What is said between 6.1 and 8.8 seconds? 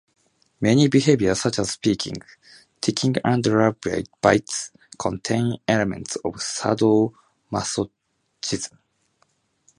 of sado-masochism.